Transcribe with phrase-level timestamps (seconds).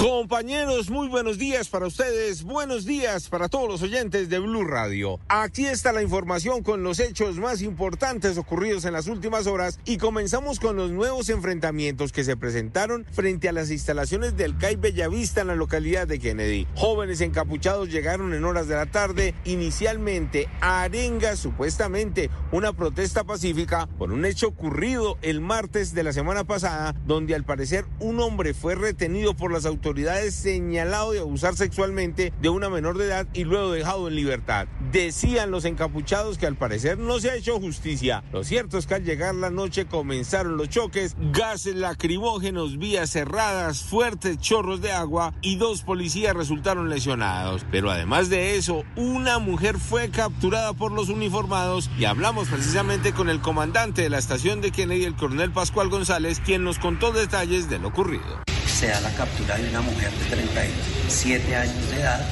[0.00, 5.20] Compañeros, muy buenos días para ustedes, buenos días para todos los oyentes de Blue Radio.
[5.28, 9.98] Aquí está la información con los hechos más importantes ocurridos en las últimas horas y
[9.98, 15.42] comenzamos con los nuevos enfrentamientos que se presentaron frente a las instalaciones del CAI Bellavista
[15.42, 16.66] en la localidad de Kennedy.
[16.76, 23.88] Jóvenes encapuchados llegaron en horas de la tarde, inicialmente a Arenga, supuestamente una protesta pacífica
[23.98, 28.54] por un hecho ocurrido el martes de la semana pasada, donde al parecer un hombre
[28.54, 33.44] fue retenido por las autoridades señalado de abusar sexualmente de una menor de edad y
[33.44, 34.66] luego dejado en libertad.
[34.90, 38.24] Decían los encapuchados que al parecer no se ha hecho justicia.
[38.32, 43.82] Lo cierto es que al llegar la noche comenzaron los choques, gases lacrimógenos, vías cerradas,
[43.82, 47.64] fuertes chorros de agua y dos policías resultaron lesionados.
[47.70, 53.28] Pero además de eso, una mujer fue capturada por los uniformados y hablamos precisamente con
[53.28, 57.68] el comandante de la estación de Kennedy, el coronel Pascual González, quien nos contó detalles
[57.68, 58.42] de lo ocurrido.
[58.66, 62.26] Se da la captura de una mujer de 37 años de edad,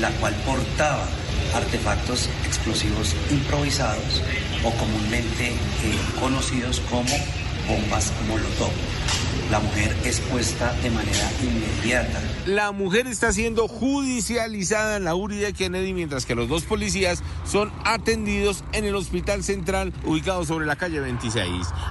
[0.00, 1.06] la cual portaba
[1.54, 4.22] artefactos explosivos improvisados
[4.64, 5.56] o comúnmente eh,
[6.20, 7.14] conocidos como
[7.66, 8.72] bombas molotov.
[9.50, 12.20] La mujer es puesta de manera inmediata.
[12.46, 17.22] La mujer está siendo judicializada en la URI de Kennedy, mientras que los dos policías
[17.44, 21.48] son atendidos en el hospital central ubicado sobre la calle 26.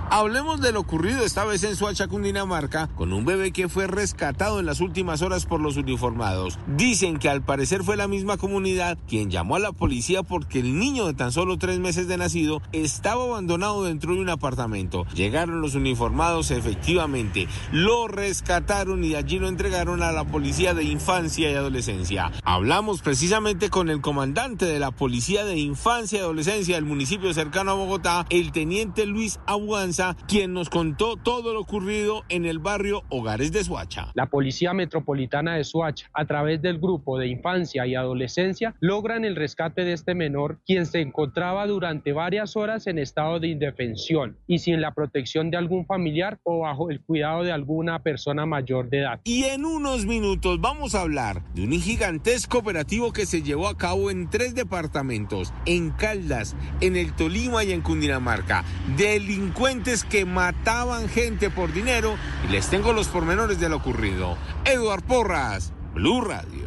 [0.09, 4.59] Hablemos de lo ocurrido esta vez en Suacha, Cundinamarca, con un bebé que fue rescatado
[4.59, 6.59] en las últimas horas por los uniformados.
[6.76, 10.78] Dicen que al parecer fue la misma comunidad quien llamó a la policía porque el
[10.78, 15.06] niño de tan solo tres meses de nacido estaba abandonado dentro de un apartamento.
[15.16, 21.50] Llegaron los uniformados efectivamente lo rescataron y allí lo entregaron a la Policía de Infancia
[21.50, 22.32] y Adolescencia.
[22.44, 27.72] Hablamos precisamente con el comandante de la Policía de Infancia y Adolescencia del municipio cercano
[27.72, 33.02] a Bogotá, el teniente Luis Abuanza, quien nos contó todo lo ocurrido en el barrio
[33.10, 34.12] Hogares de Suacha.
[34.14, 39.36] La Policía Metropolitana de Suacha, a través del grupo de Infancia y Adolescencia, logran el
[39.36, 44.59] rescate de este menor, quien se encontraba durante varias horas en estado de indefensión y
[44.59, 49.22] sin la protección algún familiar o bajo el cuidado de alguna persona mayor de edad.
[49.24, 53.78] Y en unos minutos vamos a hablar de un gigantesco operativo que se llevó a
[53.78, 58.64] cabo en tres departamentos, en Caldas, en el Tolima y en Cundinamarca.
[58.98, 62.16] Delincuentes que mataban gente por dinero
[62.48, 64.38] y les tengo los pormenores de lo ocurrido.
[64.66, 66.65] Eduard Porras, Blue Radio.